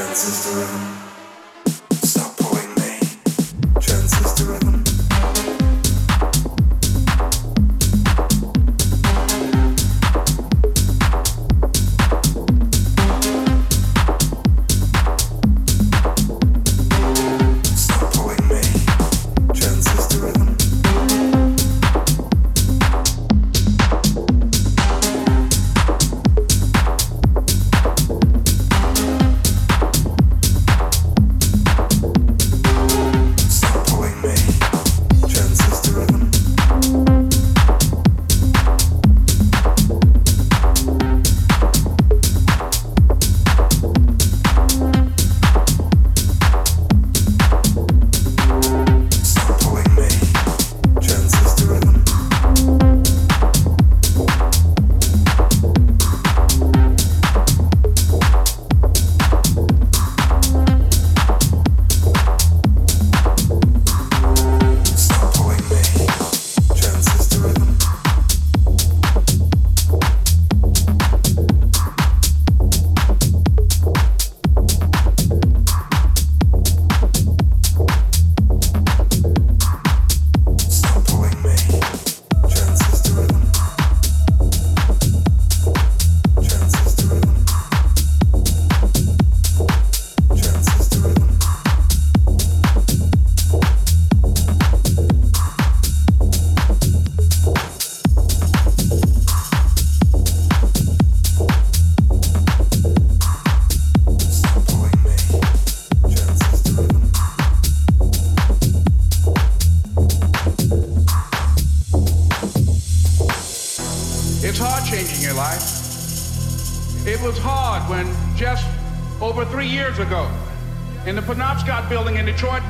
That 0.00 0.16
system. 0.16 1.09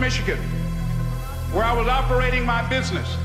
Michigan, 0.00 0.38
where 1.52 1.64
I 1.64 1.72
was 1.74 1.86
operating 1.86 2.44
my 2.46 2.66
business, 2.68 3.16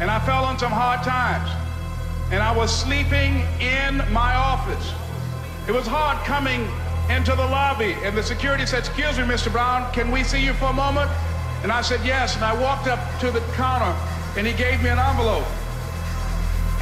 and 0.00 0.10
I 0.10 0.18
fell 0.26 0.44
on 0.44 0.58
some 0.58 0.72
hard 0.72 1.02
times, 1.04 1.48
and 2.32 2.42
I 2.42 2.50
was 2.50 2.74
sleeping 2.74 3.46
in 3.60 3.98
my 4.12 4.34
office. 4.34 4.92
It 5.68 5.72
was 5.72 5.86
hard 5.86 6.18
coming 6.26 6.68
into 7.08 7.30
the 7.36 7.46
lobby, 7.46 7.94
and 8.02 8.16
the 8.16 8.22
security 8.22 8.66
said, 8.66 8.80
Excuse 8.80 9.18
me, 9.18 9.24
Mr. 9.24 9.52
Brown, 9.52 9.92
can 9.92 10.10
we 10.10 10.24
see 10.24 10.44
you 10.44 10.52
for 10.54 10.66
a 10.66 10.72
moment? 10.72 11.10
And 11.62 11.70
I 11.70 11.80
said, 11.80 12.00
Yes. 12.04 12.34
And 12.34 12.44
I 12.44 12.54
walked 12.60 12.88
up 12.88 13.00
to 13.20 13.30
the 13.30 13.40
counter, 13.54 13.94
and 14.36 14.46
he 14.46 14.52
gave 14.52 14.82
me 14.82 14.90
an 14.90 14.98
envelope. 14.98 15.46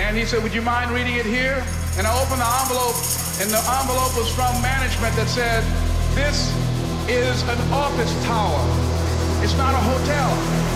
And 0.01 0.17
he 0.17 0.25
said, 0.25 0.43
Would 0.43 0.55
you 0.55 0.63
mind 0.63 0.91
reading 0.91 1.17
it 1.17 1.27
here? 1.27 1.63
And 1.99 2.07
I 2.07 2.13
opened 2.17 2.41
the 2.41 2.51
envelope, 2.63 2.97
and 3.45 3.51
the 3.51 3.63
envelope 3.77 4.17
was 4.17 4.33
from 4.35 4.51
management 4.63 5.15
that 5.17 5.29
said, 5.29 5.63
This 6.15 6.51
is 7.09 7.43
an 7.43 7.61
office 7.73 8.13
tower. 8.25 8.82
It's 9.53 9.59
not 9.59 9.75
a 9.75 9.77
hotel. 9.77 10.72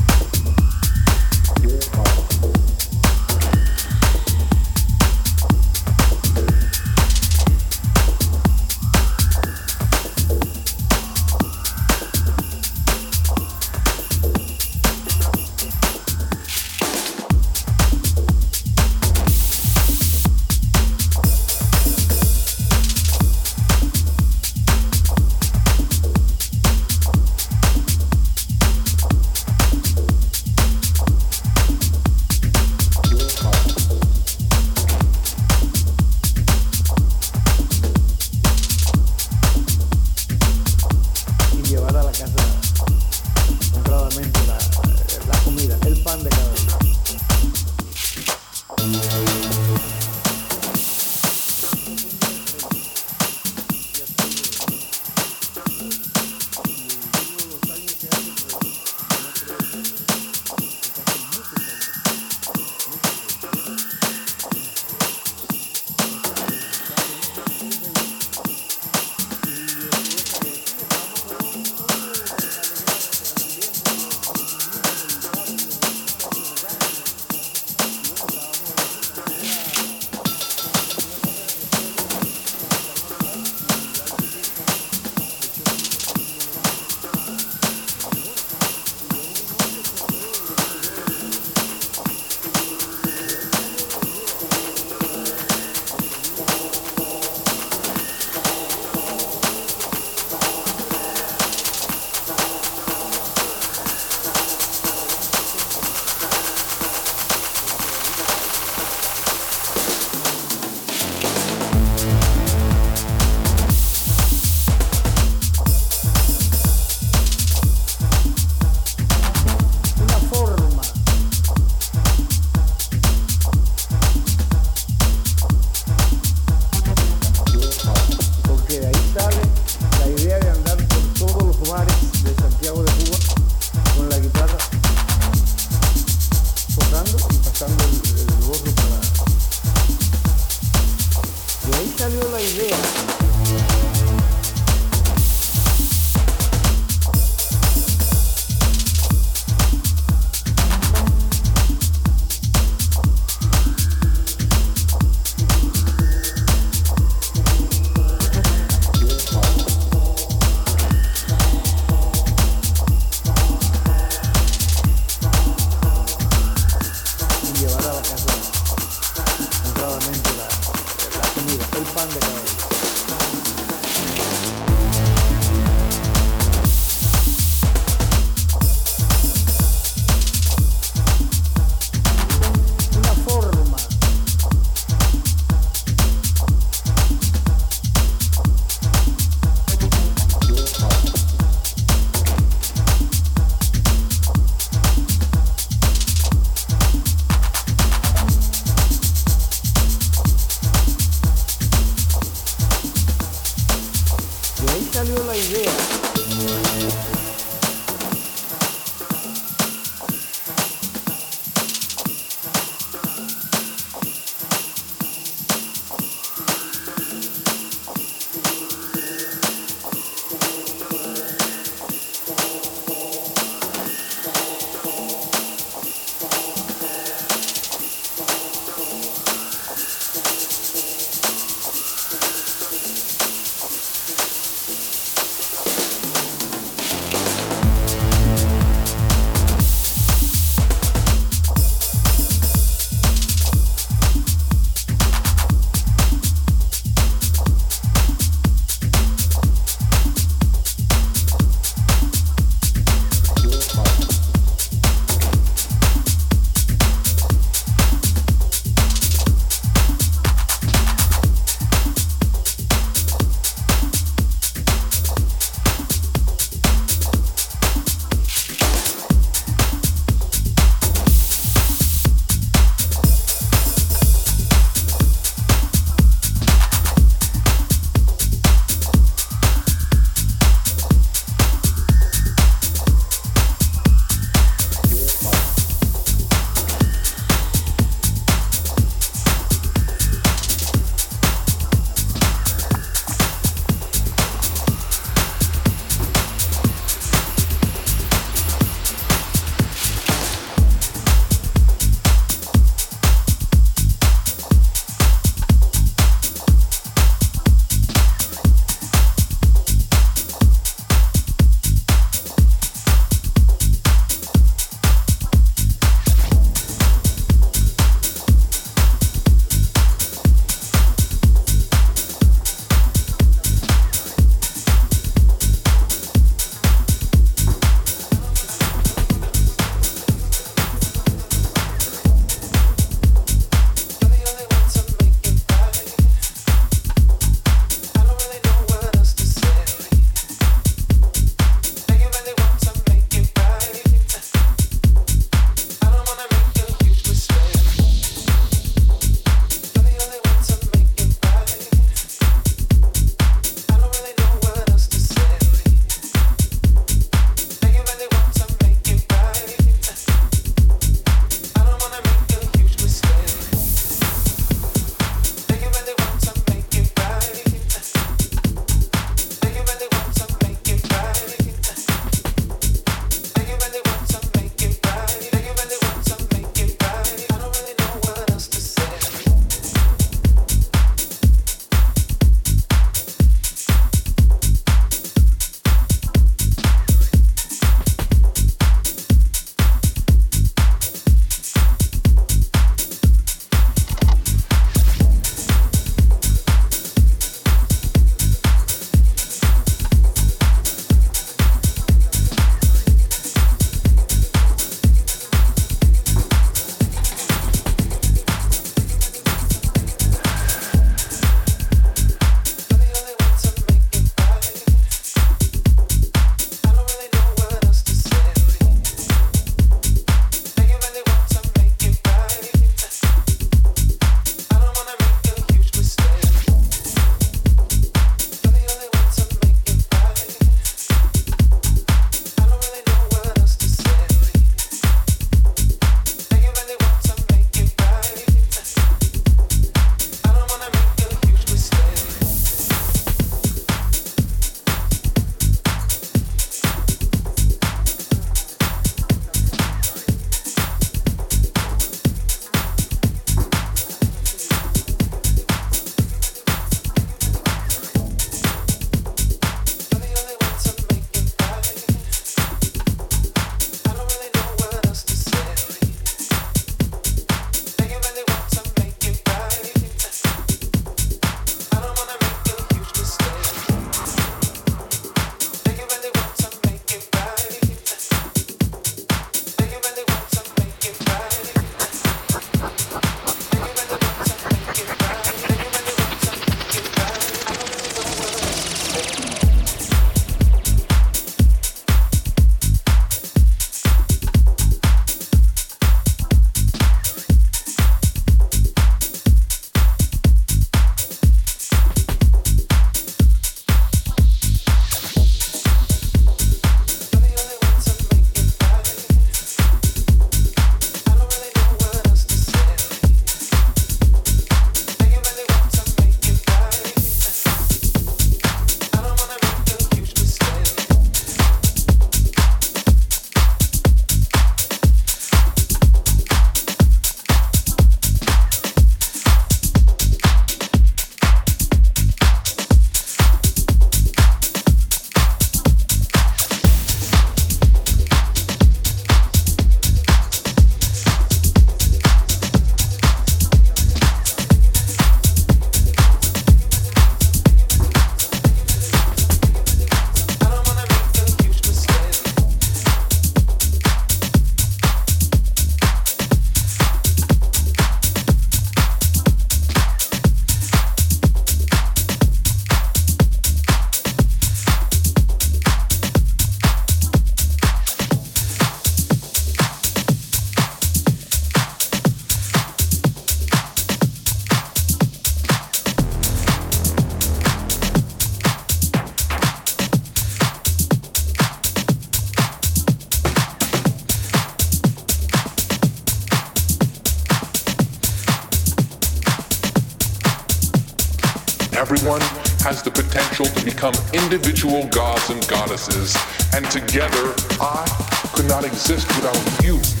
Individual 594.61 594.87
gods 594.89 595.29
and 595.29 595.47
goddesses, 595.47 596.15
and 596.53 596.63
together 596.69 597.33
I 597.59 597.85
could 598.33 598.47
not 598.47 598.63
exist 598.63 599.07
without 599.07 599.63
you. 599.63 600.00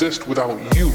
Exist 0.00 0.28
without 0.28 0.76
you. 0.76 0.87